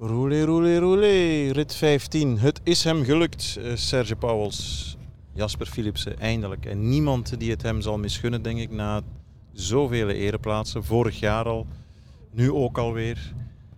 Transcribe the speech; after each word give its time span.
Roulé, 0.00 0.44
roulé, 0.44 0.78
roulé. 0.78 1.50
Rit 1.52 1.74
15. 1.74 2.38
Het 2.38 2.60
is 2.62 2.84
hem 2.84 3.04
gelukt, 3.04 3.58
uh, 3.58 3.72
Serge 3.74 4.16
Pauwels. 4.16 4.96
Jasper 5.32 5.66
Philipsen, 5.66 6.18
eindelijk. 6.18 6.66
En 6.66 6.88
niemand 6.88 7.38
die 7.38 7.50
het 7.50 7.62
hem 7.62 7.80
zal 7.80 7.98
misgunnen, 7.98 8.42
denk 8.42 8.58
ik, 8.58 8.70
na 8.70 9.00
zoveel 9.52 10.08
ereplaatsen. 10.08 10.84
Vorig 10.84 11.20
jaar 11.20 11.44
al, 11.44 11.66
nu 12.30 12.52
ook 12.52 12.78
alweer. 12.78 13.34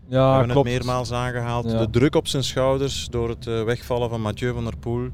Ja, 0.08 0.30
We 0.30 0.36
hebben 0.36 0.52
klopt. 0.52 0.68
het 0.68 0.78
meermaals 0.78 1.12
aangehaald. 1.12 1.70
De 1.70 1.90
druk 1.90 2.14
op 2.14 2.26
zijn 2.26 2.44
schouders 2.44 3.08
door 3.10 3.28
het 3.28 3.46
uh, 3.46 3.62
wegvallen 3.62 4.08
van 4.08 4.20
Mathieu 4.20 4.52
van 4.52 4.64
der 4.64 4.76
Poel. 4.76 5.08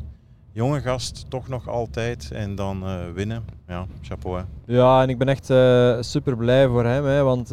Jonge 0.52 0.80
gast, 0.80 1.24
toch 1.28 1.48
nog 1.48 1.68
altijd. 1.68 2.30
En 2.32 2.54
dan 2.54 2.82
uh, 2.84 2.94
winnen. 3.14 3.44
Ja, 3.68 3.86
chapeau. 4.02 4.38
Hè. 4.38 4.74
Ja, 4.74 5.02
en 5.02 5.08
ik 5.08 5.18
ben 5.18 5.28
echt 5.28 5.50
uh, 5.50 5.96
super 6.00 6.36
blij 6.36 6.68
voor 6.68 6.84
hem. 6.84 7.04
Hè, 7.04 7.22
want 7.22 7.48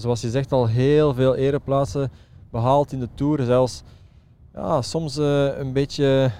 zoals 0.00 0.20
je 0.20 0.30
zegt, 0.30 0.52
al 0.52 0.68
heel 0.68 1.14
veel 1.14 1.34
ereplaatsen 1.34 2.10
behaald 2.52 2.92
in 2.92 3.00
de 3.00 3.08
Tour. 3.14 3.44
Zelfs 3.44 3.82
ja, 4.54 4.82
soms 4.82 5.16
een 5.16 5.72
beetje 5.72 6.30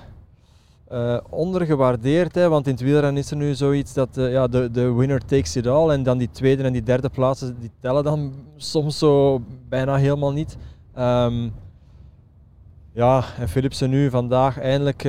uh, 0.93 1.19
ondergewaardeerd. 1.31 2.35
Hè, 2.35 2.49
want 2.49 2.67
in 2.67 2.73
het 2.73 2.83
wielrennen 2.83 3.23
is 3.23 3.31
er 3.31 3.37
nu 3.37 3.55
zoiets 3.55 3.93
dat 3.93 4.17
uh, 4.17 4.33
ja, 4.33 4.47
de, 4.47 4.71
de 4.71 4.93
winner 4.93 5.21
takes 5.25 5.57
it 5.57 5.67
all. 5.67 5.91
En 5.91 6.03
dan 6.03 6.19
die 6.19 6.31
tweede 6.31 6.63
en 6.63 6.73
die 6.73 6.83
derde 6.83 7.09
plaatsen 7.09 7.57
die 7.61 7.71
tellen 7.81 8.05
dan 8.05 8.33
soms 8.57 8.99
zo 8.99 9.43
bijna 9.69 9.97
helemaal 9.97 10.33
niet. 10.33 10.57
Um, 10.99 11.53
ja, 12.93 13.25
en 13.39 13.49
Philipsen 13.49 13.91
nu 13.91 14.11
vandaag 14.11 14.61
eindelijk 14.61 15.03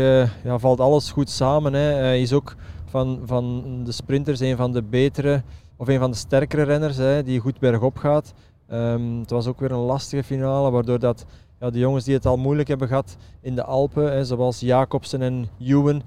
ja, 0.43 0.57
valt 0.59 0.79
alles 0.79 1.11
goed 1.11 1.29
samen. 1.29 1.73
Hè. 1.73 1.93
Hij 1.93 2.21
is 2.21 2.33
ook 2.33 2.55
van, 2.85 3.21
van 3.25 3.63
de 3.83 3.91
sprinters 3.91 4.39
een 4.39 4.57
van 4.57 4.71
de 4.71 4.83
betere 4.83 5.41
of 5.77 5.87
een 5.87 5.99
van 5.99 6.11
de 6.11 6.17
sterkere 6.17 6.63
renners 6.63 6.97
hè, 6.97 7.23
die 7.23 7.39
goed 7.39 7.59
bergop 7.59 7.97
gaat. 7.97 8.33
Um, 8.71 9.19
het 9.19 9.29
was 9.29 9.47
ook 9.47 9.59
weer 9.59 9.71
een 9.71 9.77
lastige 9.77 10.23
finale, 10.23 10.71
waardoor 10.71 10.99
dat 10.99 11.25
ja, 11.59 11.69
de 11.69 11.79
jongens 11.79 12.03
die 12.03 12.13
het 12.13 12.25
al 12.25 12.37
moeilijk 12.37 12.67
hebben 12.67 12.87
gehad 12.87 13.17
in 13.41 13.55
de 13.55 13.63
Alpen, 13.63 14.11
hè, 14.11 14.25
zoals 14.25 14.59
Jacobsen 14.59 15.21
en 15.21 15.49
Ewan, 15.59 16.01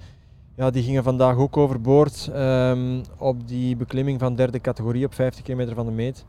ja, 0.56 0.70
die 0.70 0.82
gingen 0.82 1.02
vandaag 1.02 1.36
ook 1.36 1.56
overboord 1.56 2.30
um, 2.34 3.02
op 3.18 3.48
die 3.48 3.76
beklimming 3.76 4.20
van 4.20 4.34
derde 4.34 4.60
categorie 4.60 5.04
op 5.04 5.14
50 5.14 5.42
kilometer 5.42 5.74
van 5.74 5.86
de 5.86 5.92
meet. 5.92 6.24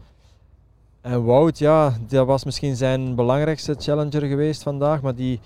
En 1.02 1.23
Wout, 1.23 1.57
ja, 1.57 1.97
dat 2.07 2.25
was 2.25 2.43
misschien 2.43 2.75
zijn 2.75 3.15
belangrijkste 3.15 3.75
challenger 3.77 4.21
geweest 4.21 4.63
vandaag, 4.63 5.02
maar 5.02 5.15
die, 5.15 5.39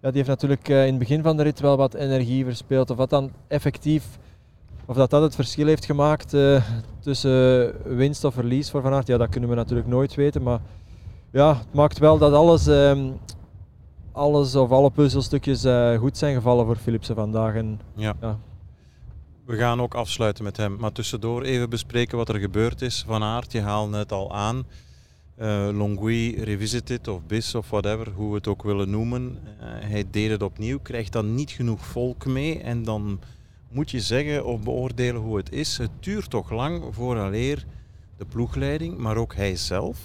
ja, 0.00 0.08
die 0.08 0.16
heeft 0.16 0.28
natuurlijk 0.28 0.68
uh, 0.68 0.82
in 0.82 0.88
het 0.88 0.98
begin 0.98 1.22
van 1.22 1.36
de 1.36 1.42
rit 1.42 1.60
wel 1.60 1.76
wat 1.76 1.94
energie 1.94 2.44
verspeeld. 2.44 2.90
Of 2.90 2.96
wat 2.96 3.10
dan 3.10 3.30
effectief, 3.46 4.18
of 4.88 4.96
dat 4.96 5.10
dat 5.10 5.22
het 5.22 5.34
verschil 5.34 5.66
heeft 5.66 5.84
gemaakt 5.84 6.34
uh, 6.34 6.62
tussen 7.00 7.74
winst 7.96 8.24
of 8.24 8.34
verlies 8.34 8.70
voor 8.70 8.82
Van 8.82 8.92
Aert, 8.92 9.06
ja, 9.06 9.16
dat 9.16 9.28
kunnen 9.28 9.50
we 9.50 9.56
natuurlijk 9.56 9.88
nooit 9.88 10.14
weten, 10.14 10.42
maar 10.42 10.60
ja, 11.30 11.48
het 11.48 11.74
maakt 11.74 11.98
wel 11.98 12.18
dat 12.18 12.32
alles, 12.32 12.66
ehm, 12.66 13.10
alles 14.12 14.54
of 14.54 14.70
alle 14.70 14.90
puzzelstukjes 14.90 15.64
uh, 15.64 15.98
goed 15.98 16.16
zijn 16.16 16.34
gevallen 16.34 16.66
voor 16.66 16.76
Philipsen 16.76 17.14
vandaag. 17.14 17.54
En, 17.54 17.80
ja. 17.94 18.14
ja. 18.20 18.38
We 19.44 19.56
gaan 19.56 19.80
ook 19.80 19.94
afsluiten 19.94 20.44
met 20.44 20.56
hem, 20.56 20.76
maar 20.76 20.92
tussendoor 20.92 21.42
even 21.42 21.70
bespreken 21.70 22.16
wat 22.16 22.28
er 22.28 22.38
gebeurd 22.38 22.82
is. 22.82 23.04
Van 23.06 23.22
Aert, 23.22 23.52
je 23.52 23.60
haalde 23.60 23.96
het 23.96 24.12
al 24.12 24.34
aan. 24.34 24.66
Uh, 25.40 25.68
Longui 25.72 26.44
Revisited 26.44 27.08
of 27.08 27.20
BIS 27.26 27.54
of 27.54 27.70
whatever, 27.70 28.10
hoe 28.14 28.28
we 28.28 28.36
het 28.36 28.46
ook 28.46 28.62
willen 28.62 28.90
noemen. 28.90 29.38
Uh, 29.60 29.66
hij 29.80 30.04
deed 30.10 30.30
het 30.30 30.42
opnieuw, 30.42 30.78
krijgt 30.78 31.12
dan 31.12 31.34
niet 31.34 31.50
genoeg 31.50 31.86
volk 31.86 32.26
mee 32.26 32.60
en 32.60 32.82
dan 32.82 33.20
moet 33.68 33.90
je 33.90 34.00
zeggen 34.00 34.44
of 34.44 34.60
beoordelen 34.60 35.20
hoe 35.20 35.36
het 35.36 35.52
is. 35.52 35.78
Het 35.78 35.90
duurt 36.00 36.30
toch 36.30 36.50
lang 36.50 36.84
vooraleer 36.90 37.64
de 38.16 38.24
ploegleiding, 38.24 38.96
maar 38.96 39.16
ook 39.16 39.34
hij 39.34 39.56
zelf 39.56 39.98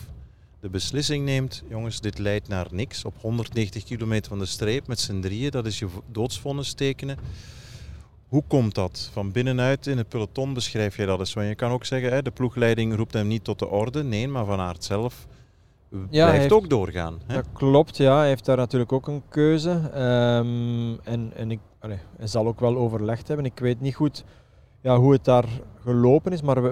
de 0.64 0.70
beslissing 0.70 1.26
neemt, 1.26 1.64
jongens, 1.70 2.00
dit 2.00 2.18
leidt 2.18 2.48
naar 2.48 2.68
niks. 2.72 3.06
Op 3.06 3.14
190 3.22 3.84
kilometer 3.84 4.30
van 4.30 4.40
de 4.40 4.46
streep 4.46 4.88
met 4.88 5.00
z'n 5.00 5.20
drieën, 5.20 5.52
dat 5.52 5.66
is 5.66 5.80
je 5.80 5.88
doodsvonnis 6.12 6.74
tekenen. 6.74 7.18
Hoe 8.28 8.44
komt 8.48 8.76
dat? 8.76 9.10
Van 9.12 9.32
binnenuit 9.32 9.88
in 9.88 9.98
het 9.98 10.10
peloton 10.10 10.54
beschrijf 10.54 10.98
je 10.98 11.06
dat 11.06 11.20
eens. 11.20 11.34
Want 11.34 11.48
je 11.48 11.56
kan 11.56 11.72
ook 11.72 11.86
zeggen, 11.86 12.24
de 12.24 12.32
ploegleiding 12.32 12.96
roept 12.96 13.14
hem 13.14 13.28
niet 13.28 13.44
tot 13.44 13.60
de 13.60 13.68
orde. 13.68 14.04
Nee, 14.04 14.28
maar 14.28 14.46
Van 14.46 14.60
Aert 14.60 14.84
zelf 14.84 15.28
ja, 16.10 16.30
blijft 16.30 16.52
ook 16.52 16.70
doorgaan. 16.70 17.20
Hè? 17.26 17.36
Dat 17.36 17.46
klopt, 17.54 17.98
ja. 17.98 18.18
Hij 18.18 18.28
heeft 18.28 18.46
daar 18.46 18.58
natuurlijk 18.58 18.92
ook 18.92 19.08
een 19.08 19.24
keuze. 19.30 19.70
Um, 19.70 21.00
en 21.04 21.32
en 21.36 21.52
ik, 21.52 21.60
hij 22.18 22.28
zal 22.28 22.48
ook 22.48 22.60
wel 22.60 22.78
overlegd 22.78 23.28
hebben. 23.28 23.46
Ik 23.46 23.60
weet 23.60 23.82
niet 23.82 23.96
goed 23.96 24.24
ja, 24.82 24.98
hoe 24.98 25.12
het 25.12 25.26
daar 25.26 25.46
gelopen 25.80 26.32
is, 26.32 26.42
maar 26.42 26.64
we, 26.64 26.70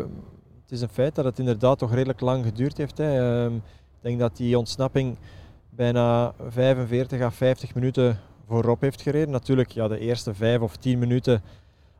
het 0.61 0.71
is 0.71 0.81
een 0.81 0.89
feit 0.89 1.15
dat 1.15 1.25
het 1.25 1.39
inderdaad 1.39 1.79
toch 1.79 1.93
redelijk 1.93 2.21
lang 2.21 2.45
geduurd 2.45 2.77
heeft. 2.77 2.97
Hè. 2.97 3.43
Um, 3.43 3.55
ik 3.55 4.01
denk 4.01 4.19
dat 4.19 4.37
die 4.37 4.57
ontsnapping 4.57 5.17
bijna 5.69 6.33
45 6.47 7.21
à 7.21 7.29
50 7.29 7.75
minuten 7.75 8.19
voorop 8.47 8.81
heeft 8.81 9.01
gereden. 9.01 9.31
Natuurlijk, 9.31 9.71
ja, 9.71 9.87
de 9.87 9.99
eerste 9.99 10.33
5 10.33 10.61
of 10.61 10.75
10 10.75 10.99
minuten, 10.99 11.41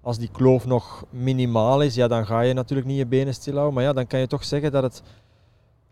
als 0.02 0.18
die 0.18 0.30
kloof 0.32 0.66
nog 0.66 1.06
minimaal 1.10 1.82
is, 1.82 1.96
ja, 1.96 2.08
dan 2.08 2.26
ga 2.26 2.42
je 2.42 2.54
natuurlijk 2.54 2.88
niet 2.88 2.98
je 2.98 3.06
benen 3.06 3.34
stilhouden. 3.34 3.74
Maar 3.74 3.84
ja, 3.84 3.94
dan 3.94 4.08
kan 4.08 4.20
je 4.20 4.28
toch 4.28 4.44
zeggen 4.44 4.72
dat 4.72 4.84
het 4.84 5.04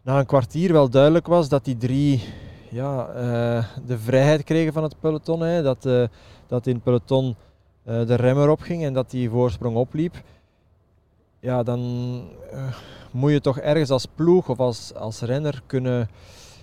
na 0.09 0.19
een 0.19 0.25
kwartier 0.25 0.71
wel 0.71 0.89
duidelijk 0.89 1.27
was 1.27 1.49
dat 1.49 1.65
die 1.65 1.77
drie 1.77 2.23
ja, 2.69 3.07
uh, 3.07 3.65
de 3.85 3.97
vrijheid 3.97 4.43
kregen 4.43 4.73
van 4.73 4.83
het 4.83 4.99
peloton. 4.99 5.41
Hè. 5.41 5.61
Dat, 5.61 5.85
uh, 5.85 6.03
dat 6.47 6.67
in 6.67 6.73
het 6.73 6.83
peloton 6.83 7.35
uh, 7.87 8.05
de 8.07 8.15
remmer 8.15 8.49
opging 8.49 8.83
en 8.83 8.93
dat 8.93 9.09
die 9.09 9.29
voorsprong 9.29 9.75
opliep. 9.75 10.21
Ja, 11.39 11.63
dan 11.63 11.79
moet 13.11 13.31
je 13.31 13.41
toch 13.41 13.59
ergens 13.59 13.89
als 13.89 14.05
ploeg 14.15 14.49
of 14.49 14.59
als, 14.59 14.93
als 14.95 15.21
renner 15.21 15.61
kunnen 15.65 16.09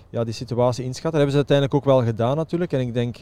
ja, 0.09 0.23
die 0.23 0.33
situatie 0.33 0.83
inschatten. 0.83 1.19
Dat 1.19 1.29
hebben 1.29 1.31
ze 1.31 1.37
uiteindelijk 1.37 1.77
ook 1.77 1.95
wel 1.95 2.03
gedaan 2.03 2.35
natuurlijk. 2.35 2.73
En 2.73 2.79
ik 2.79 2.93
denk, 2.93 3.15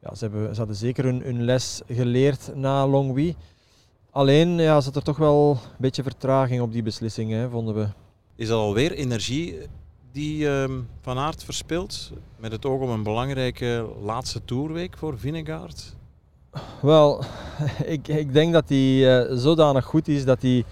ja, 0.00 0.14
ze, 0.14 0.24
hebben, 0.24 0.56
hadden 0.56 0.76
zeker 0.76 1.04
hun, 1.04 1.42
les 1.42 1.82
geleerd 1.88 2.50
na 2.54 2.86
Longwy. 2.86 3.34
Alleen 4.10 4.48
ja, 4.48 4.80
zat 4.80 4.96
er 4.96 5.02
toch 5.02 5.16
wel 5.16 5.50
een 5.50 5.76
beetje 5.78 6.02
vertraging 6.02 6.60
op 6.60 6.72
die 6.72 6.82
beslissing, 6.82 7.30
hè, 7.30 7.48
vonden 7.48 7.74
we. 7.74 7.86
Is 8.42 8.48
dat 8.48 8.58
alweer 8.58 8.92
energie 8.92 9.58
die 10.12 10.44
uh, 10.44 10.64
Van 11.00 11.18
Aert 11.18 11.44
verspeelt? 11.44 12.12
Met 12.36 12.52
het 12.52 12.66
oog 12.66 12.80
op 12.80 12.88
een 12.88 13.02
belangrijke 13.02 13.88
laatste 14.04 14.44
toerweek 14.44 14.96
voor 14.98 15.18
Vinegaard? 15.18 15.96
Wel, 16.80 17.24
ik, 17.96 18.08
ik 18.08 18.32
denk 18.32 18.52
dat 18.52 18.68
hij 18.68 18.78
uh, 18.78 19.36
zodanig 19.38 19.84
goed 19.84 20.08
is 20.08 20.24
dat 20.24 20.42
hij 20.42 20.64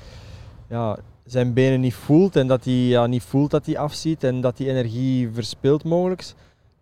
ja, 0.68 0.98
zijn 1.24 1.52
benen 1.52 1.80
niet 1.80 1.94
voelt 1.94 2.36
en 2.36 2.46
dat 2.46 2.64
hij 2.64 2.74
ja, 2.74 3.06
niet 3.06 3.22
voelt 3.22 3.50
dat 3.50 3.66
hij 3.66 3.78
afziet 3.78 4.24
en 4.24 4.40
dat 4.40 4.58
hij 4.58 4.66
energie 4.68 5.30
verspilt 5.32 5.84
mogelijk. 5.84 6.32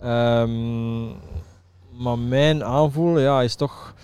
Um, 0.04 1.06
maar 1.92 2.18
mijn 2.18 2.64
aanvoel 2.64 3.18
ja, 3.18 3.42
is 3.42 3.54
toch 3.54 3.94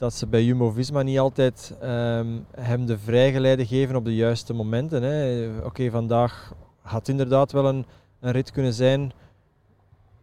dat 0.00 0.14
ze 0.14 0.26
bij 0.26 0.44
Jumbo-Visma 0.44 1.02
niet 1.02 1.18
altijd 1.18 1.74
um, 1.82 2.46
hem 2.54 2.86
de 2.86 2.98
vrijgeleide 2.98 3.66
geven 3.66 3.96
op 3.96 4.04
de 4.04 4.14
juiste 4.14 4.54
momenten. 4.54 5.64
Oké, 5.64 5.90
vandaag 5.90 6.54
had 6.80 7.08
inderdaad 7.08 7.52
wel 7.52 7.66
een, 7.66 7.86
een 8.20 8.30
rit 8.32 8.50
kunnen 8.50 8.72
zijn 8.72 9.12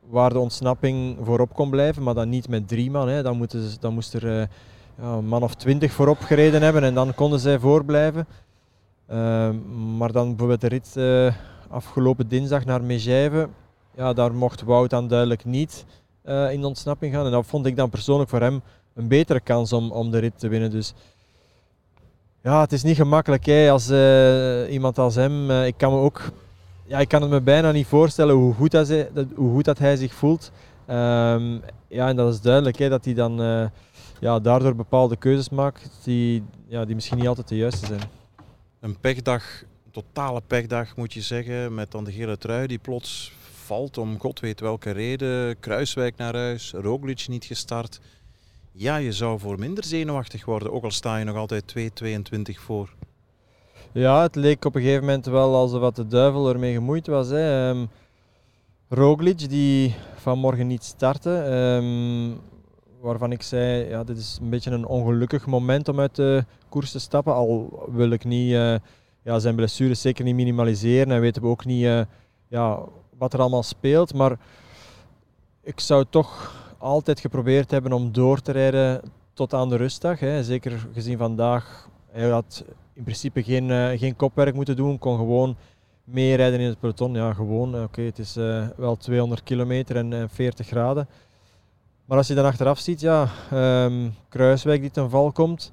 waar 0.10 0.34
de 0.34 0.40
ontsnapping 0.40 1.18
voorop 1.22 1.54
kon 1.54 1.70
blijven, 1.70 2.04
maar 2.04 2.14
dan 2.14 2.30
niet 2.30 2.50
met 2.50 2.68
drie 2.68 2.92
man. 2.92 3.08
Hè. 3.08 3.24
Dan, 3.24 3.38
moeten 3.38 3.70
ze, 3.70 3.80
dan 3.80 3.94
moest 3.94 4.14
er 4.14 4.50
ja, 5.02 5.14
een 5.14 5.28
man 5.28 5.44
of 5.44 5.56
twintig 5.56 5.92
voorop 5.92 6.20
gereden 6.20 6.62
hebben 6.62 6.84
en 6.84 6.94
dan 6.94 7.14
konden 7.14 7.40
zij 7.40 7.60
voorblijven. 7.60 8.28
Ehm, 9.08 9.56
maar 9.98 10.12
dan 10.12 10.28
bijvoorbeeld 10.28 10.62
de 10.62 10.68
rit 10.68 10.94
uh, 10.98 11.34
afgelopen 11.70 12.28
dinsdag 12.28 12.66
naar 12.66 12.84
Megève, 12.84 13.50
ja, 13.96 14.14
daar 14.14 14.34
mocht 14.34 14.64
Wout 14.64 14.90
dan 14.90 15.08
duidelijk 15.08 15.46
niet 15.46 15.86
uh, 16.26 16.52
in 16.52 16.66
ontsnapping 16.66 17.14
gaan. 17.14 17.26
En 17.26 17.32
dat 17.32 17.46
vond 17.46 17.66
ik 17.66 17.76
dan 17.76 17.90
persoonlijk 17.90 18.30
voor 18.30 18.42
hem 18.42 18.62
een 18.98 19.08
betere 19.08 19.40
kans 19.40 19.74
om, 19.74 19.92
om 19.92 20.12
de 20.12 20.18
rit 20.18 20.40
te 20.40 20.48
winnen. 20.48 20.72
Dus 20.72 20.94
ja, 22.44 22.62
het 22.62 22.72
is 22.72 22.84
niet 22.84 22.96
gemakkelijk 22.96 23.46
hè, 23.46 23.70
als 23.72 23.90
uh, 23.90 24.72
iemand 24.72 24.98
als 24.98 25.16
hem. 25.16 25.52
ik 25.52 25.78
kan 25.78 25.94
me 25.94 26.00
ook, 26.00 26.32
ja, 26.86 27.00
ik 27.00 27.08
kan 27.08 27.22
het 27.22 27.32
me 27.32 27.42
bijna 27.42 27.72
niet 27.72 27.88
voorstellen 27.88 28.36
hoe 28.36 28.54
goed 28.54 28.72
dat, 28.72 28.88
hij, 28.88 29.10
hoe 29.36 29.54
goed 29.54 29.66
dat 29.66 29.78
hij 29.78 29.96
zich 29.96 30.14
voelt. 30.14 30.52
Um, 30.90 31.62
ja, 31.88 32.08
en 32.08 32.16
dat 32.16 32.34
is 32.34 32.42
duidelijk 32.42 32.78
hè, 32.78 32.90
dat 32.90 33.06
hij 33.06 33.14
dan 33.14 33.70
ja, 34.20 34.40
daardoor 34.40 34.76
bepaalde 34.76 35.16
keuzes 35.16 35.50
maakt 35.50 35.90
die, 36.04 36.44
ja, 36.68 36.86
die 36.86 36.96
misschien 36.96 37.18
niet 37.18 37.28
altijd 37.28 37.48
de 37.48 37.58
juiste 37.58 37.86
zijn 37.86 38.02
een 38.80 39.00
pechdag, 39.00 39.62
een 39.62 39.92
totale 39.92 40.42
pechdag 40.48 40.96
moet 40.96 41.14
je 41.14 41.22
zeggen, 41.22 41.74
met 41.74 41.92
dan 41.92 42.04
de 42.04 42.12
gele 42.12 42.38
trui 42.38 42.68
die 42.68 42.78
plots 42.78 43.34
valt 43.66 43.98
om 43.98 44.20
god 44.20 44.40
weet 44.40 44.60
welke 44.60 44.92
reden. 44.92 45.60
Kruiswijk 45.60 46.18
naar 46.18 46.36
huis, 46.36 46.72
Roglic 46.72 47.28
niet 47.28 47.46
gestart. 47.46 48.00
Ja, 48.80 48.96
je 48.96 49.12
zou 49.12 49.40
voor 49.40 49.60
minder 49.60 49.84
zenuwachtig 49.84 50.46
worden, 50.46 50.72
ook 50.72 50.84
al 50.84 50.92
sta 50.92 51.18
je 51.18 51.26
nog 51.26 51.36
altijd 51.36 51.76
2-22 52.04 52.54
voor. 52.54 52.94
Ja, 53.92 54.22
het 54.22 54.36
leek 54.36 54.66
op 54.66 54.76
een 54.76 54.82
gegeven 54.82 55.06
moment 55.06 55.26
wel 55.26 55.56
alsof 55.56 55.92
de 55.92 56.08
duivel 56.08 56.50
ermee 56.50 56.74
gemoeid 56.74 57.08
was. 57.08 57.30
Hè. 57.30 57.70
Um, 57.70 57.90
Roglic 58.90 59.50
die 59.50 59.96
vanmorgen 60.16 60.68
niet 60.68 60.84
startte, 60.84 61.30
um, 61.30 62.40
waarvan 63.02 63.32
ik 63.32 63.42
zei, 63.42 63.90
ja, 63.90 64.04
dit 64.04 64.18
is 64.18 64.38
een 64.42 64.50
beetje 64.50 64.72
een 64.72 64.86
ongelukkig 64.86 65.46
moment 65.46 65.88
om 65.88 66.00
uit 66.00 66.16
de 66.16 66.46
koers 66.70 66.92
te 66.92 67.00
stappen. 67.00 67.34
Al 67.34 67.84
wil 67.92 68.10
ik 68.10 68.24
niet 68.24 68.52
uh, 68.52 68.76
ja, 69.22 69.40
zijn 69.40 69.56
blessures 69.56 70.02
zeker 70.02 70.24
niet 70.24 70.36
minimaliseren 70.36 71.12
en 71.12 71.22
weten 71.22 71.42
we 71.42 71.48
ook 71.48 71.66
niet 71.66 71.84
uh, 71.84 72.02
ja, 72.48 72.80
wat 73.18 73.34
er 73.34 73.40
allemaal 73.40 73.64
speelt. 73.64 74.14
Maar 74.14 74.40
ik 75.62 75.80
zou 75.80 76.06
toch 76.10 76.56
altijd 76.78 77.20
geprobeerd 77.20 77.72
hebben 77.72 77.94
om 77.94 78.12
door 78.12 78.42
te 78.42 78.52
rijden 78.52 79.02
tot 79.34 79.54
aan 79.54 79.70
de 79.70 79.76
rustdag. 79.76 80.20
Hè. 80.20 80.44
Zeker 80.44 80.88
gezien 80.94 81.18
vandaag. 81.18 81.90
Hij 82.12 82.30
had 82.30 82.64
in 82.94 83.04
principe 83.04 83.44
geen, 83.44 83.70
uh, 83.70 84.00
geen 84.00 84.16
kopwerk 84.16 84.56
moeten 84.56 84.76
doen. 84.76 85.00
Kon 85.00 85.18
gewoon 85.18 85.56
meerijden 86.04 86.60
in 86.60 86.68
het 86.68 86.80
peloton. 86.80 87.14
Ja, 87.14 87.34
gewoon. 87.34 87.84
Oké, 87.84 88.02
het 88.02 88.20
is 88.20 88.38
uh, 88.38 88.68
wel 88.76 88.98
200 88.98 89.44
kilometer 89.44 89.96
en, 89.96 90.14
en 90.14 90.30
40 90.30 90.68
graden. 90.68 91.08
Maar 92.06 92.18
als 92.18 92.28
je 92.28 92.34
dan 92.34 92.46
achteraf 92.46 92.80
ziet, 92.80 93.00
ja, 93.00 93.30
um, 93.54 94.16
Kruiswijk 94.30 94.82
die 94.82 94.92
ten 94.92 95.10
val 95.10 95.32
komt. 95.32 95.72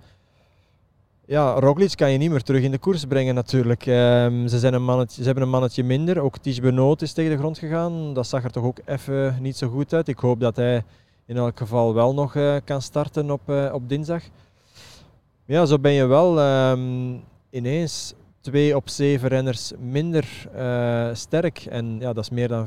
Ja, 1.27 1.53
Roglic 1.53 1.97
kan 1.97 2.11
je 2.11 2.19
niet 2.19 2.31
meer 2.31 2.43
terug 2.43 2.63
in 2.63 2.71
de 2.71 2.79
koers 2.79 3.05
brengen 3.05 3.35
natuurlijk. 3.35 3.87
Um, 3.87 4.49
ze, 4.49 4.59
zijn 4.59 4.75
een 4.75 4.85
mannetje, 4.85 5.17
ze 5.17 5.25
hebben 5.25 5.43
een 5.43 5.51
mannetje 5.51 5.85
minder. 5.85 6.21
Ook 6.21 6.39
Ties 6.39 6.61
Benoot 6.61 7.03
is 7.03 7.13
tegen 7.13 7.31
de 7.31 7.37
grond 7.37 7.59
gegaan. 7.59 8.15
Dat 8.15 8.27
zag 8.27 8.45
er 8.45 8.51
toch 8.51 8.65
ook 8.65 8.79
even 8.85 9.39
niet 9.41 9.57
zo 9.57 9.69
goed 9.69 9.93
uit. 9.93 10.09
Ik 10.09 10.19
hoop 10.19 10.41
dat 10.41 10.57
hij 10.57 10.85
in 11.27 11.37
elk 11.37 11.59
geval 11.59 11.95
wel 11.95 12.15
nog 12.15 12.35
uh, 12.35 12.57
kan 12.65 12.83
starten 12.83 13.31
op, 13.31 13.41
uh, 13.47 13.71
op 13.75 13.89
dinsdag. 13.89 14.23
Ja, 15.45 15.67
zo 15.67 15.79
ben 15.79 15.93
je 15.93 16.07
wel 16.07 16.41
um, 16.71 17.23
ineens 17.51 18.15
twee 18.41 18.77
op 18.77 18.89
zeven 18.89 19.29
renners 19.29 19.73
minder 19.79 20.49
uh, 20.57 21.09
sterk. 21.13 21.59
En 21.59 21.97
ja, 22.01 22.13
dat 22.13 22.25
is 22.25 22.31
meer 22.31 22.49
dan 22.49 22.67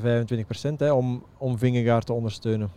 25% 0.88 0.92
om, 0.92 1.24
om 1.38 1.58
Vingegaard 1.58 2.06
te 2.06 2.14
ondersteunen. 2.14 2.72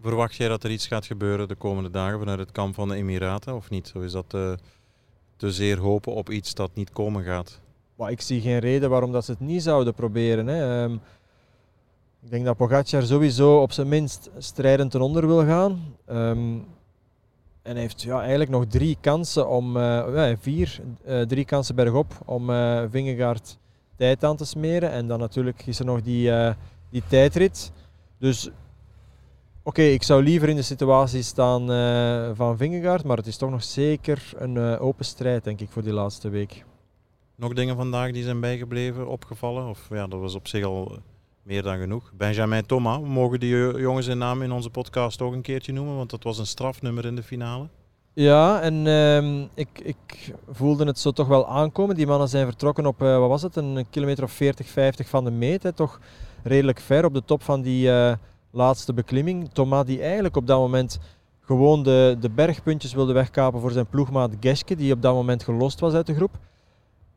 Verwacht 0.00 0.34
jij 0.34 0.48
dat 0.48 0.64
er 0.64 0.70
iets 0.70 0.86
gaat 0.86 1.06
gebeuren 1.06 1.48
de 1.48 1.54
komende 1.54 1.90
dagen 1.90 2.18
vanuit 2.18 2.38
het 2.38 2.52
kamp 2.52 2.74
van 2.74 2.88
de 2.88 2.94
Emiraten 2.94 3.54
of 3.54 3.70
niet? 3.70 3.92
Of 3.96 4.02
is 4.02 4.12
dat 4.12 4.36
te 5.36 5.52
zeer 5.52 5.78
hopen 5.78 6.14
op 6.14 6.30
iets 6.30 6.54
dat 6.54 6.70
niet 6.74 6.90
komen 6.90 7.24
gaat? 7.24 7.60
Maar 7.94 8.10
ik 8.10 8.20
zie 8.20 8.40
geen 8.40 8.58
reden 8.58 8.90
waarom 8.90 9.12
dat 9.12 9.24
ze 9.24 9.30
het 9.30 9.40
niet 9.40 9.62
zouden 9.62 9.94
proberen. 9.94 10.46
Hè. 10.46 10.82
Um, 10.82 11.00
ik 12.22 12.30
denk 12.30 12.44
dat 12.44 12.56
Pogacar 12.56 13.02
sowieso 13.02 13.60
op 13.60 13.72
zijn 13.72 13.88
minst 13.88 14.30
strijdend 14.38 14.90
ten 14.90 15.00
onder 15.00 15.26
wil 15.26 15.44
gaan. 15.44 15.94
Um, 16.10 16.66
en 17.62 17.72
hij 17.72 17.80
heeft 17.80 18.02
ja, 18.02 18.20
eigenlijk 18.20 18.50
nog 18.50 18.64
drie 18.66 18.96
kansen 19.00 19.48
om, 19.48 19.76
uh, 19.76 20.32
vier, 20.40 20.80
uh, 21.06 21.20
drie 21.20 21.44
kansen 21.44 21.74
bergop 21.74 22.12
om 22.24 22.46
Vingegaard 22.90 23.58
tijd 23.96 24.24
aan 24.24 24.36
te 24.36 24.44
smeren. 24.44 24.90
En 24.90 25.06
dan 25.06 25.18
natuurlijk 25.18 25.66
is 25.66 25.78
er 25.78 25.84
nog 25.84 26.02
die, 26.02 26.30
die 26.90 27.02
tijdrit. 27.08 27.72
Dus 28.18 28.50
okay, 29.64 29.92
ik 29.92 30.02
zou 30.02 30.22
liever 30.22 30.48
in 30.48 30.56
de 30.56 30.62
situatie 30.62 31.22
staan 31.22 31.70
uh, 31.70 32.30
van 32.34 32.56
Vingegaard, 32.56 33.04
maar 33.04 33.16
het 33.16 33.26
is 33.26 33.36
toch 33.36 33.50
nog 33.50 33.62
zeker 33.62 34.32
een 34.36 34.54
uh, 34.54 34.82
open 34.82 35.04
strijd, 35.04 35.44
denk 35.44 35.60
ik, 35.60 35.68
voor 35.70 35.82
die 35.82 35.92
laatste 35.92 36.28
week. 36.28 36.64
Nog 37.36 37.52
dingen 37.52 37.76
vandaag 37.76 38.12
die 38.12 38.22
zijn 38.22 38.40
bijgebleven, 38.40 39.08
opgevallen? 39.08 39.68
Of 39.68 39.86
ja, 39.90 40.06
dat 40.06 40.20
was 40.20 40.34
op 40.34 40.48
zich 40.48 40.64
al 40.64 40.98
meer 41.42 41.62
dan 41.62 41.78
genoeg. 41.78 42.12
Benjamin 42.16 42.66
Thomas, 42.66 43.00
we 43.00 43.06
mogen 43.06 43.40
die 43.40 43.78
jongens 43.80 44.06
zijn 44.06 44.18
naam 44.18 44.42
in 44.42 44.52
onze 44.52 44.70
podcast 44.70 45.22
ook 45.22 45.32
een 45.32 45.42
keertje 45.42 45.72
noemen, 45.72 45.96
want 45.96 46.10
dat 46.10 46.22
was 46.22 46.38
een 46.38 46.46
strafnummer 46.46 47.04
in 47.04 47.16
de 47.16 47.22
finale. 47.22 47.68
Ja, 48.12 48.60
en 48.60 48.86
uh, 48.86 49.46
ik, 49.54 49.68
ik, 49.82 50.34
voelde 50.50 50.84
het 50.84 50.98
zo 50.98 51.10
toch 51.10 51.26
wel 51.26 51.48
aankomen. 51.48 51.96
Die 51.96 52.06
mannen 52.06 52.28
zijn 52.28 52.46
vertrokken 52.46 52.86
op, 52.86 52.98
wat 52.98 53.28
was 53.28 53.42
het, 53.42 53.56
een 53.56 53.86
kilometer 53.90 54.24
of 54.24 54.32
40, 54.32 54.66
50 54.66 55.08
van 55.08 55.24
de 55.24 55.30
meet. 55.30 55.62
Hè. 55.62 55.72
Toch 55.72 56.00
redelijk 56.42 56.80
ver 56.80 57.04
op 57.04 57.14
de 57.14 57.24
top 57.24 57.42
van 57.42 57.62
die 57.62 57.90
laatste 58.54 58.92
beklimming. 58.92 59.48
Thomas 59.52 59.84
die 59.84 60.02
eigenlijk 60.02 60.36
op 60.36 60.46
dat 60.46 60.58
moment 60.58 60.98
gewoon 61.40 61.82
de, 61.82 62.16
de 62.20 62.30
bergpuntjes 62.30 62.94
wilde 62.94 63.12
wegkapen 63.12 63.60
voor 63.60 63.70
zijn 63.70 63.86
ploegmaat 63.86 64.30
Geske, 64.40 64.76
die 64.76 64.92
op 64.92 65.02
dat 65.02 65.14
moment 65.14 65.42
gelost 65.42 65.80
was 65.80 65.94
uit 65.94 66.06
de 66.06 66.14
groep. 66.14 66.38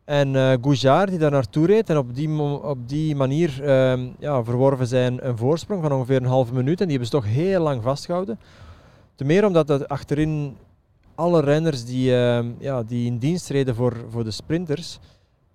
En 0.06 0.34
uh, 0.34 0.54
Goujard 0.62 1.10
die 1.10 1.20
daar 1.20 1.32
naartoe 1.32 1.66
reed 1.66 1.90
en 1.90 1.98
op 1.98 2.16
die, 2.16 2.42
op 2.42 2.90
die 2.90 3.16
manier 3.16 3.60
uh, 3.62 4.08
ja, 4.20 4.44
verworven 4.44 4.88
zijn 4.88 5.28
een 5.28 5.38
voorsprong 5.38 5.82
van 5.82 5.92
ongeveer 5.92 6.16
een 6.16 6.26
halve 6.26 6.54
minuut. 6.54 6.82
En 6.82 6.88
die 6.88 6.98
hebben 6.98 7.06
ze 7.06 7.22
toch 7.22 7.34
heel 7.34 7.62
lang 7.62 7.84
vastgehouden. 7.84 8.40
Ten 9.16 9.26
meer 9.26 9.46
omdat 9.46 9.68
dat 9.68 9.88
achterin 9.88 10.58
alle 11.16 11.42
renners 11.42 11.86
die, 11.86 12.12
uh, 12.12 12.46
ja, 12.60 12.84
die 12.84 13.06
in 13.06 13.18
dienst 13.18 13.50
reden 13.50 13.76
voor, 13.76 14.06
voor 14.10 14.24
de 14.24 14.32
sprinters, 14.32 15.00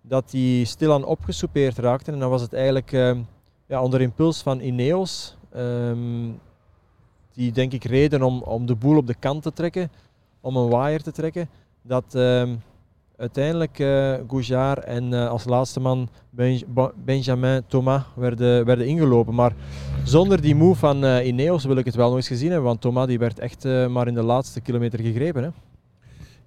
dat 0.01 0.31
die 0.31 0.65
stilaan 0.65 1.05
opgesoupeerd 1.05 1.79
raakten. 1.79 2.13
En 2.13 2.19
dan 2.19 2.31
was 2.31 2.43
het 2.43 2.53
eigenlijk 2.53 2.93
ehm, 2.93 3.21
ja, 3.67 3.83
onder 3.83 4.01
impuls 4.01 4.43
van 4.43 4.61
Ineos, 4.61 5.37
Um, 5.57 6.41
die 7.33 7.53
denk 7.53 7.73
ik 7.73 7.85
reden 7.85 8.23
om, 8.23 8.43
om 8.43 8.67
de 8.67 8.75
boel 8.75 8.97
op 8.97 9.07
de 9.07 9.15
kant 9.15 9.43
te 9.43 9.53
trekken, 9.53 9.91
om 10.41 10.57
een 10.57 10.69
waaier 10.69 11.03
te 11.03 11.13
trekken, 11.13 11.49
dat 11.83 12.15
um, 12.15 12.63
uiteindelijk 13.17 13.79
uh, 13.79 14.15
Goujard 14.29 14.85
en 14.85 15.13
uh, 15.13 15.29
als 15.29 15.45
laatste 15.45 15.81
man 15.81 16.09
ben, 16.31 16.61
Benjamin 17.05 17.63
Thomas 17.67 18.03
werden, 18.15 18.65
werden 18.65 18.87
ingelopen. 18.87 19.35
Maar 19.35 19.53
zonder 20.05 20.41
die 20.41 20.55
move 20.55 20.79
van 20.79 21.05
uh, 21.05 21.27
Ineos 21.27 21.65
wil 21.65 21.77
ik 21.77 21.85
het 21.85 21.95
wel 21.95 22.09
nog 22.09 22.17
eens 22.17 22.29
gezien 22.29 22.49
hebben, 22.49 22.67
want 22.67 22.81
Thomas 22.81 23.07
die 23.07 23.19
werd 23.19 23.39
echt 23.39 23.65
maar 23.65 24.07
in 24.07 24.15
de 24.15 24.23
laatste 24.23 24.61
kilometer 24.61 25.01
gegrepen. 25.01 25.43
Hè. 25.43 25.49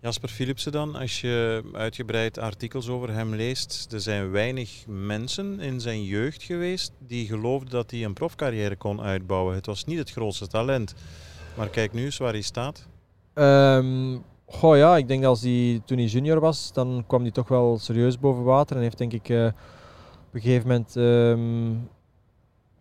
Jasper 0.05 0.29
Philipsen 0.29 0.71
dan, 0.71 0.95
als 0.95 1.21
je 1.21 1.63
uitgebreid 1.73 2.37
artikels 2.37 2.89
over 2.89 3.13
hem 3.13 3.35
leest, 3.35 3.87
er 3.93 4.01
zijn 4.01 4.31
weinig 4.31 4.83
mensen 4.87 5.59
in 5.59 5.79
zijn 5.79 6.03
jeugd 6.03 6.43
geweest 6.43 6.91
die 6.99 7.27
geloofden 7.27 7.69
dat 7.69 7.91
hij 7.91 8.03
een 8.03 8.13
profcarrière 8.13 8.75
kon 8.75 9.01
uitbouwen. 9.01 9.55
Het 9.55 9.65
was 9.65 9.85
niet 9.85 9.97
het 9.97 10.11
grootste 10.11 10.47
talent. 10.47 10.95
Maar 11.57 11.69
kijk 11.69 11.93
nu 11.93 12.05
eens 12.05 12.17
waar 12.17 12.31
hij 12.31 12.41
staat. 12.41 12.87
Um, 13.33 14.23
goh 14.45 14.77
ja, 14.77 14.97
ik 14.97 15.07
denk 15.07 15.21
dat 15.21 15.29
als 15.29 15.41
hij, 15.41 15.81
toen 15.85 15.97
hij 15.97 16.07
junior 16.07 16.39
was, 16.39 16.73
dan 16.73 17.03
kwam 17.07 17.21
hij 17.21 17.31
toch 17.31 17.47
wel 17.47 17.77
serieus 17.79 18.19
boven 18.19 18.43
water. 18.43 18.75
En 18.75 18.81
heeft 18.81 18.97
denk 18.97 19.13
ik 19.13 19.29
uh, 19.29 19.45
op 19.45 20.33
een 20.33 20.41
gegeven 20.41 20.67
moment 20.67 20.95
um, 20.95 21.89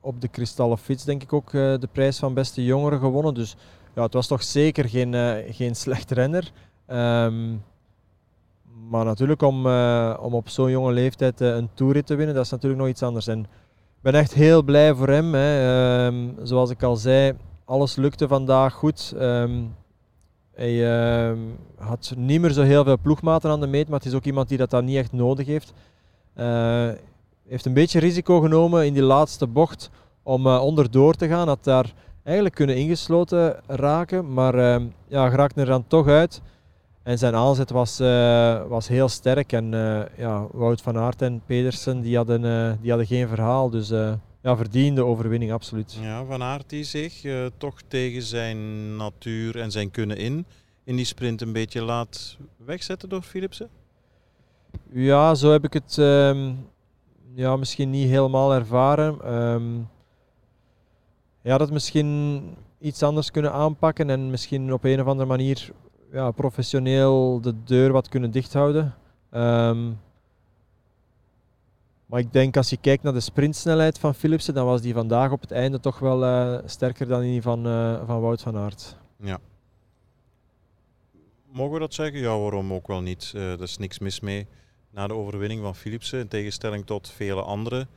op 0.01 0.21
de 0.21 0.29
kristallen 0.29 0.79
fiets 0.79 1.05
denk 1.05 1.23
ik 1.23 1.33
ook 1.33 1.53
uh, 1.53 1.79
de 1.79 1.89
prijs 1.93 2.19
van 2.19 2.35
beste 2.35 2.65
jongeren 2.65 2.99
gewonnen. 2.99 3.35
Dus 3.35 3.57
ja, 3.95 4.03
het 4.03 4.15
was 4.15 4.27
toch 4.27 4.43
zeker 4.43 4.89
geen, 4.89 5.13
uh, 5.13 5.35
geen 5.51 5.75
slecht 5.75 6.11
renner. 6.11 6.53
Um, 6.87 7.63
maar 8.91 9.05
natuurlijk 9.05 9.43
om, 9.43 9.67
uh, 9.67 10.17
om 10.21 10.35
op 10.35 10.49
zo'n 10.49 10.71
jonge 10.71 10.93
leeftijd 10.93 11.41
uh, 11.41 11.55
een 11.55 11.69
toerit 11.75 12.07
te 12.07 12.15
winnen, 12.15 12.35
dat 12.35 12.45
is 12.45 12.51
natuurlijk 12.51 12.81
nog 12.81 12.91
iets 12.91 13.03
anders. 13.03 13.27
En 13.27 13.41
ik 13.41 14.01
ben 14.01 14.15
echt 14.15 14.35
heel 14.35 14.63
blij 14.63 14.95
voor 14.95 15.09
hem. 15.09 15.35
Hè. 15.35 16.07
Um, 16.07 16.35
zoals 16.43 16.71
ik 16.71 16.83
al 16.83 16.97
zei, 16.97 17.37
alles 17.65 17.97
lukte 17.97 18.29
vandaag 18.29 18.75
goed. 18.75 19.15
Um, 19.21 19.75
hij 20.55 20.79
had 21.79 22.15
niet 22.17 22.41
meer 22.41 22.51
zo 22.51 22.63
heel 22.63 22.85
veel 22.85 22.99
ploegmaten 22.99 23.51
aan 23.51 23.61
de 23.61 23.67
meet, 23.67 23.89
maar 23.89 23.99
het 23.99 24.09
is 24.09 24.15
ook 24.15 24.25
iemand 24.25 24.49
die 24.49 24.59
dat 24.59 24.71
dan 24.71 24.85
niet 24.85 24.97
echt 24.97 25.13
nodig 25.13 25.47
heeft. 25.47 25.73
Uh, 26.37 26.89
heeft 27.49 27.65
een 27.65 27.75
beetje 27.75 28.01
risico 28.01 28.41
genomen 28.41 28.87
in 28.87 28.93
die 28.93 29.03
laatste 29.03 29.47
bocht 29.47 29.91
om 30.23 30.47
onderdoor 30.47 31.15
te 31.15 31.29
gaan. 31.29 31.49
Had 31.49 31.65
daar 31.65 31.93
eigenlijk 32.23 32.55
kunnen 32.55 32.77
ingesloten 32.77 33.61
raken, 33.67 34.33
maar 34.33 34.81
ja, 35.09 35.29
raakte 35.29 35.61
er 35.61 35.67
dan 35.67 35.87
toch 35.87 36.09
uit. 36.09 36.43
En 37.05 37.19
zijn 37.19 37.35
aanzet 37.35 37.71
was, 37.71 38.01
uh, 38.01 38.67
was 38.67 38.89
heel 38.89 39.09
sterk. 39.09 39.53
En 39.53 39.73
uh, 39.73 40.03
ja, 40.17 40.47
Wout 40.53 40.81
van 40.81 40.99
Aert 40.99 41.23
en 41.23 41.43
Pedersen 41.47 42.01
die 42.01 42.17
hadden, 42.17 42.45
uh, 42.45 42.73
die 42.81 42.91
hadden 42.91 43.07
geen 43.07 43.29
verhaal. 43.29 43.71
Dus 43.71 43.89
ja, 44.43 44.57
verdiende 44.57 45.05
overwinning, 45.05 45.53
absoluut. 45.53 45.99
Ja, 46.01 46.25
van 46.25 46.43
Aert 46.43 46.71
die 46.71 46.85
zich 46.85 47.23
toch 47.57 47.81
tegen 47.89 48.23
zijn 48.23 48.97
natuur 48.97 49.61
en 49.61 49.71
zijn 49.71 49.91
kunnen 49.91 50.17
in, 50.17 50.47
in 50.85 50.97
die 50.97 51.05
sprint 51.05 51.41
een 51.41 51.53
beetje 51.53 51.83
laat 51.83 52.37
wegzetten 52.57 53.09
door 53.09 53.23
Philipsen? 53.23 53.69
Ja, 54.91 55.35
zo 55.35 55.51
heb 55.51 55.65
ik 55.65 55.73
het 55.73 55.97
um, 55.97 56.67
ja, 57.35 57.57
misschien 57.57 57.91
niet 57.91 58.09
helemaal 58.09 58.55
ervaren. 58.55 59.35
Um, 59.35 59.89
had 61.43 61.61
het 61.61 61.71
misschien 61.71 62.43
iets 62.79 63.03
anders 63.03 63.31
kunnen 63.31 63.53
aanpakken 63.53 64.11
en 64.11 64.31
misschien 64.31 64.73
op 64.73 64.85
een 64.85 65.01
of 65.01 65.07
andere 65.07 65.29
manier 65.29 65.73
ja, 66.15 66.31
professioneel 66.31 67.41
de 67.41 67.63
deur 67.65 67.93
wat 67.93 68.09
kunnen 68.09 68.31
dichthouden. 68.31 68.95
Um, 69.31 70.01
maar 72.07 72.21
ik 72.21 72.33
denk 72.33 72.57
als 72.57 72.71
je 72.71 72.77
kijkt 72.77 73.03
naar 73.03 73.13
de 73.13 73.21
sprintsnelheid 73.21 73.99
van 73.99 74.15
Philipsen, 74.15 74.55
dan 74.55 74.67
was 74.67 74.81
die 74.81 74.95
vandaag 74.95 75.31
op 75.31 75.41
het 75.41 75.51
einde 75.51 75.81
toch 75.81 75.99
wel 75.99 76.25
uh, 76.25 76.59
sterker 76.65 77.07
dan 77.07 77.21
die 77.21 77.43
van, 77.43 77.67
uh, 77.67 78.07
van 78.07 78.21
Wout 78.21 78.43
van 78.43 78.57
Aert. 78.57 78.97
Ja. 79.17 79.39
Mogen 81.53 81.73
we 81.73 81.79
dat 81.79 81.95
zeggen? 81.95 82.21
Ja, 82.21 82.39
waarom 82.39 82.73
ook 82.73 82.87
wel 82.87 83.01
niet? 83.01 83.33
Uh, 83.37 83.53
er 83.53 83.63
is 83.63 83.79
niks 83.79 83.99
mis 83.99 84.21
mee. 84.21 84.47
Na 84.91 85.07
de 85.07 85.15
overwinning 85.15 85.63
van 85.63 85.75
Philipsen, 85.75 86.21
in 86.21 86.29
tegenstelling 86.29 86.87
tot 86.87 87.09
vele 87.09 87.43
anderen, 87.43 87.89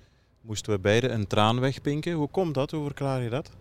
moesten 0.42 0.74
we 0.74 0.80
beide 0.80 1.10
een 1.10 1.28
traan 1.28 1.60
wegpinken. 1.60 2.14
Hoe 2.14 2.30
komt 2.30 2.54
dat? 2.54 2.72
Hoe 2.72 2.84
verklaar 2.84 3.22
je 3.22 3.30
dat? 3.30 3.52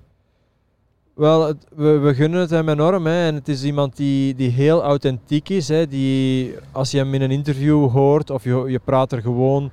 Wel, 1.16 1.54
we, 1.74 2.12
gunnen 2.14 2.40
het 2.40 2.50
hem 2.50 2.68
enorm. 2.68 3.06
Hè. 3.06 3.26
En 3.26 3.34
het 3.34 3.48
is 3.48 3.64
iemand 3.64 3.96
die, 3.96 4.34
die 4.34 4.50
heel 4.50 4.82
authentiek 4.82 5.48
is. 5.48 5.68
Hè. 5.68 5.86
Die, 5.86 6.54
als 6.72 6.90
je 6.90 6.98
hem 6.98 7.14
in 7.14 7.22
een 7.22 7.30
interview 7.30 7.90
hoort 7.90 8.30
of 8.30 8.44
je, 8.44 8.64
je 8.68 8.78
praat 8.78 9.12
er 9.12 9.20
gewoon 9.20 9.70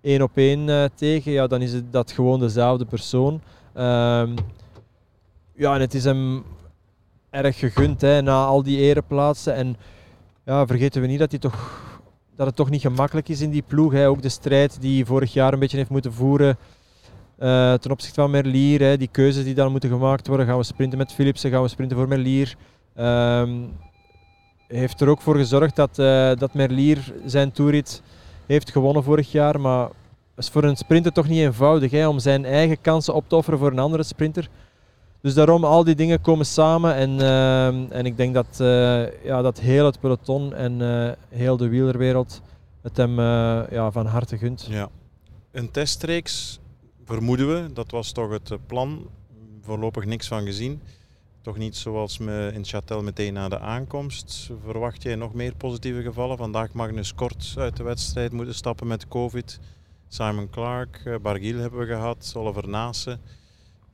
één 0.00 0.22
op 0.22 0.30
één 0.34 0.68
uh, 0.68 0.84
tegen, 0.94 1.32
ja, 1.32 1.46
dan 1.46 1.62
is 1.62 1.72
het 1.72 1.92
dat 1.92 2.12
gewoon 2.12 2.40
dezelfde 2.40 2.84
persoon. 2.84 3.32
Um, 3.76 4.34
ja, 5.54 5.74
en 5.74 5.80
het 5.80 5.94
is 5.94 6.04
hem 6.04 6.42
erg 7.30 7.58
gegund 7.58 8.00
hè, 8.00 8.22
na 8.22 8.44
al 8.44 8.62
die 8.62 8.78
ereplaatsen. 8.78 9.54
En 9.54 9.76
ja, 10.44 10.66
vergeten 10.66 11.00
we 11.00 11.06
niet 11.06 11.18
dat, 11.18 11.30
hij 11.30 11.40
toch, 11.40 11.82
dat 12.36 12.46
het 12.46 12.56
toch 12.56 12.70
niet 12.70 12.80
gemakkelijk 12.80 13.28
is 13.28 13.40
in 13.40 13.50
die 13.50 13.64
ploeg. 13.66 13.92
Hè. 13.92 14.08
Ook 14.08 14.22
de 14.22 14.28
strijd 14.28 14.80
die 14.80 14.96
hij 14.96 15.06
vorig 15.06 15.32
jaar 15.32 15.52
een 15.52 15.58
beetje 15.58 15.76
heeft 15.76 15.90
moeten 15.90 16.12
voeren 16.12 16.56
eh, 17.38 17.74
ten 17.74 17.90
opzichte 17.90 18.20
van 18.20 18.30
Merlier. 18.30 18.80
Hè, 18.80 18.96
die 18.96 19.08
keuzes 19.08 19.44
die 19.44 19.54
dan 19.54 19.70
moeten 19.70 19.90
gemaakt 19.90 20.26
worden. 20.26 20.46
Gaan 20.46 20.58
we 20.58 20.64
sprinten 20.64 20.98
met 20.98 21.12
Philipsen? 21.12 21.50
Gaan 21.50 21.62
we 21.62 21.68
sprinten 21.68 21.96
voor 21.96 22.08
Merlier? 22.08 22.56
Ehm, 22.94 23.52
heeft 24.68 25.00
er 25.00 25.08
ook 25.08 25.20
voor 25.20 25.36
gezorgd 25.36 25.76
dat, 25.76 25.98
uh, 25.98 26.30
dat 26.36 26.54
Merlier 26.54 27.14
zijn 27.24 27.52
toerit 27.52 28.02
heeft 28.46 28.70
gewonnen 28.70 29.02
vorig 29.02 29.32
jaar. 29.32 29.60
Maar 29.60 29.88
is 30.36 30.48
voor 30.48 30.64
een 30.64 30.76
sprinter 30.76 31.12
toch 31.12 31.28
niet 31.28 31.38
eenvoudig 31.38 31.90
hè, 31.90 32.08
om 32.08 32.18
zijn 32.18 32.44
eigen 32.44 32.80
kansen 32.80 33.14
op 33.14 33.28
te 33.28 33.36
offeren 33.36 33.58
voor 33.58 33.70
een 33.70 33.78
andere 33.78 34.02
sprinter. 34.02 34.48
Dus 35.20 35.34
daarom, 35.34 35.64
al 35.64 35.84
die 35.84 35.94
dingen 35.94 36.20
komen 36.20 36.46
samen. 36.46 36.94
En, 36.94 37.20
ehm, 37.20 37.84
en 37.90 38.06
ik 38.06 38.16
denk 38.16 38.34
dat, 38.34 38.58
uh, 38.60 39.24
ja, 39.24 39.42
dat 39.42 39.60
heel 39.60 39.86
het 39.86 40.00
peloton 40.00 40.54
en 40.54 40.80
heel 41.28 41.56
de 41.56 41.68
wielerwereld 41.68 42.40
het 42.82 42.96
hem 42.96 43.20
ja, 43.70 43.90
van 43.90 44.06
harte 44.06 44.38
gunt. 44.38 44.66
Ja. 44.70 44.88
Een 45.52 45.70
testreeks 45.70 46.60
vermoeden 47.04 47.48
we, 47.48 47.72
dat 47.72 47.90
was 47.90 48.12
toch 48.12 48.30
het 48.30 48.50
eh, 48.50 48.58
plan. 48.66 49.08
Voorlopig 49.60 50.04
niks 50.04 50.28
van 50.28 50.44
gezien. 50.44 50.82
Toch 51.40 51.56
niet 51.56 51.76
zoals 51.76 52.18
me 52.18 52.50
in 52.54 52.64
Châtel 52.64 53.02
meteen 53.02 53.32
na 53.32 53.48
de 53.48 53.58
aankomst. 53.58 54.50
Verwacht 54.64 55.02
jij 55.02 55.14
nog 55.14 55.34
meer 55.34 55.54
positieve 55.54 56.02
gevallen? 56.02 56.36
Vandaag 56.36 56.72
Magnus 56.72 57.14
Kort 57.14 57.54
uit 57.58 57.76
de 57.76 57.82
wedstrijd 57.82 58.32
moeten 58.32 58.54
stappen 58.54 58.86
met 58.86 59.08
COVID. 59.08 59.60
Simon 60.08 60.50
Clark, 60.50 61.02
eh, 61.04 61.14
Bargiel 61.22 61.58
hebben 61.58 61.80
we 61.80 61.86
gehad, 61.86 62.32
Oliver 62.36 62.68
Nase. 62.68 63.18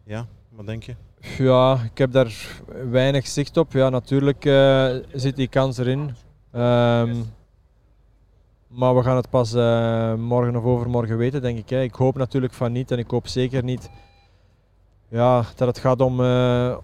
Ja, 0.04 0.26
wat 0.48 0.66
denk 0.66 0.82
je? 0.82 0.94
Ja, 1.38 1.82
ik 1.82 1.98
heb 1.98 2.12
daar 2.12 2.60
weinig 2.90 3.26
zicht 3.26 3.56
op. 3.56 3.72
Ja, 3.72 3.88
natuurlijk 3.88 4.44
uh, 4.44 4.96
zit 5.12 5.36
die 5.36 5.48
kans 5.48 5.78
erin. 5.78 6.14
Um, 6.54 7.32
maar 8.70 8.96
we 8.96 9.02
gaan 9.02 9.16
het 9.16 9.30
pas 9.30 9.54
uh, 9.54 10.14
morgen 10.14 10.56
of 10.56 10.64
overmorgen 10.64 11.16
weten, 11.16 11.42
denk 11.42 11.58
ik. 11.58 11.68
Hè. 11.68 11.82
Ik 11.82 11.94
hoop 11.94 12.16
natuurlijk 12.16 12.52
van 12.52 12.72
niet 12.72 12.90
en 12.90 12.98
ik 12.98 13.10
hoop 13.10 13.28
zeker 13.28 13.64
niet 13.64 13.90
ja, 15.08 15.44
dat 15.56 15.68
het 15.68 15.78
gaat 15.78 16.00
om, 16.00 16.20
uh, 16.20 16.76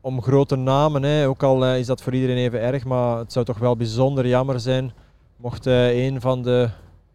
om 0.00 0.22
grote 0.22 0.56
namen. 0.56 1.02
Hè. 1.02 1.28
Ook 1.28 1.42
al 1.42 1.64
uh, 1.64 1.78
is 1.78 1.86
dat 1.86 2.02
voor 2.02 2.14
iedereen 2.14 2.36
even 2.36 2.60
erg, 2.60 2.84
maar 2.84 3.18
het 3.18 3.32
zou 3.32 3.44
toch 3.44 3.58
wel 3.58 3.76
bijzonder 3.76 4.26
jammer 4.26 4.60
zijn 4.60 4.92
mocht 5.36 5.66
een 5.66 6.20
van 6.20 6.42
de 6.42 6.68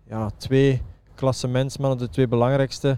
ja, 0.08 0.30
twee 0.38 0.82
klassementsmannen, 1.16 1.98
de 1.98 2.10
twee 2.10 2.28
belangrijkste 2.28 2.98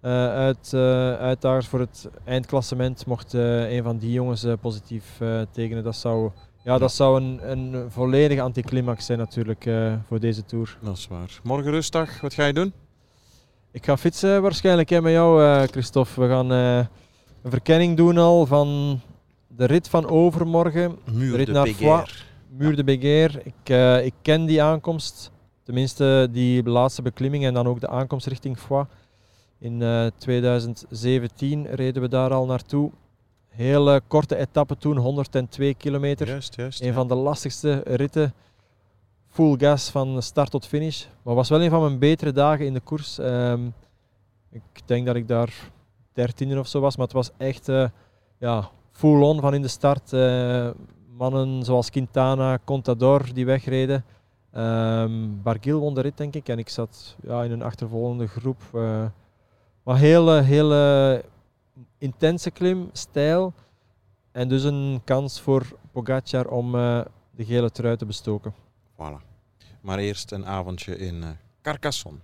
uit, 0.00 0.74
uitdagers 1.18 1.66
voor 1.66 1.80
het 1.80 2.08
eindklassement, 2.24 3.06
mocht 3.06 3.32
een 3.32 3.82
van 3.82 3.98
die 3.98 4.12
jongens 4.12 4.46
positief 4.60 5.20
tekenen. 5.50 5.84
Dat 5.84 5.96
zou 5.96 6.30
ja, 6.64 6.78
dat 6.78 6.92
zou 6.92 7.20
een, 7.20 7.50
een 7.50 7.90
volledige 7.90 8.40
anticlimax 8.40 9.06
zijn 9.06 9.18
natuurlijk 9.18 9.66
uh, 9.66 9.94
voor 10.06 10.20
deze 10.20 10.44
Tour. 10.44 10.78
Dat 10.82 10.96
is 10.96 11.08
waar. 11.08 11.40
Morgen 11.42 11.70
rustdag, 11.70 12.20
wat 12.20 12.34
ga 12.34 12.44
je 12.44 12.52
doen? 12.52 12.72
Ik 13.70 13.84
ga 13.84 13.96
fietsen 13.96 14.42
waarschijnlijk 14.42 14.88
hè, 14.88 15.00
met 15.00 15.12
jou, 15.12 15.42
uh, 15.42 15.62
Christophe. 15.62 16.20
We 16.20 16.28
gaan 16.28 16.52
uh, 16.52 16.76
een 17.42 17.50
verkenning 17.50 17.96
doen 17.96 18.18
al 18.18 18.46
van 18.46 19.00
de 19.48 19.64
rit 19.64 19.88
van 19.88 20.08
overmorgen. 20.08 20.98
Muur 21.12 21.30
de 21.30 21.36
rit 21.36 21.46
de 21.46 21.52
naar 21.52 21.64
Beguer. 21.64 22.26
Muur 22.48 22.76
de 22.76 22.84
Beguer. 22.84 23.42
Ik, 23.44 23.68
ik 24.04 24.14
ken 24.22 24.44
die 24.44 24.62
aankomst. 24.62 25.30
Tenminste, 25.62 26.28
die 26.32 26.62
laatste 26.62 27.02
beklimming 27.02 27.44
en 27.44 27.54
dan 27.54 27.66
ook 27.66 27.80
de 27.80 27.88
aankomst 27.88 28.26
richting 28.26 28.58
Foix. 28.58 28.90
In 29.58 30.10
2017 30.18 31.66
reden 31.66 32.02
we 32.02 32.08
daar 32.08 32.30
al 32.32 32.46
naartoe. 32.46 32.90
Hele 33.54 34.02
korte 34.08 34.36
etappe 34.36 34.76
toen, 34.76 34.96
102 34.96 35.74
kilometer. 35.74 36.26
Juist, 36.26 36.54
juist. 36.54 36.82
Een 36.82 36.92
van 36.92 37.08
de 37.08 37.14
lastigste 37.14 37.82
ritten. 37.84 38.34
Full 39.28 39.56
gas 39.58 39.90
van 39.90 40.22
start 40.22 40.50
tot 40.50 40.66
finish. 40.66 41.04
Maar 41.22 41.34
was 41.34 41.48
wel 41.48 41.62
een 41.62 41.70
van 41.70 41.80
mijn 41.80 41.98
betere 41.98 42.32
dagen 42.32 42.66
in 42.66 42.72
de 42.72 42.80
koers. 42.80 43.18
Um, 43.18 43.74
ik 44.50 44.62
denk 44.84 45.06
dat 45.06 45.16
ik 45.16 45.28
daar 45.28 45.70
dertiende 46.12 46.58
of 46.58 46.66
zo 46.66 46.80
was. 46.80 46.96
Maar 46.96 47.06
het 47.06 47.14
was 47.14 47.30
echt 47.36 47.68
uh, 47.68 47.88
ja, 48.38 48.70
full 48.92 49.22
on 49.22 49.40
van 49.40 49.54
in 49.54 49.62
de 49.62 49.68
start. 49.68 50.12
Uh, 50.12 50.70
mannen 51.16 51.62
zoals 51.62 51.90
Quintana, 51.90 52.58
Contador 52.64 53.34
die 53.34 53.46
wegreden. 53.46 54.04
Um, 54.56 55.42
Bargil 55.42 55.78
won 55.78 55.94
de 55.94 56.00
rit 56.00 56.16
denk 56.16 56.34
ik. 56.34 56.48
En 56.48 56.58
ik 56.58 56.68
zat 56.68 57.16
ja, 57.22 57.42
in 57.42 57.50
een 57.50 57.62
achtervolgende 57.62 58.26
groep. 58.26 58.60
Uh, 58.74 59.04
maar 59.82 59.96
hele, 59.96 60.40
hele 60.40 61.24
intense 62.04 62.50
klim, 62.50 62.88
stijl. 62.92 63.52
En 64.32 64.48
dus 64.48 64.62
een 64.62 65.00
kans 65.04 65.40
voor 65.40 65.78
Pogacar 65.92 66.46
om 66.46 66.74
uh, 66.74 67.00
de 67.30 67.44
gele 67.44 67.70
trui 67.70 67.96
te 67.96 68.06
bestoken. 68.06 68.54
Voilà. 68.92 69.20
Maar 69.80 69.98
eerst 69.98 70.32
een 70.32 70.46
avondje 70.46 70.96
in 70.96 71.14
uh, 71.14 71.28
Carcassonne. 71.62 72.18